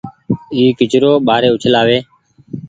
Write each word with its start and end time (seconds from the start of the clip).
اي 0.55 0.63
ڪچرو 0.79 1.11
ٻآري 1.27 1.47
اڇلآ 1.53 1.81
وي 1.87 1.97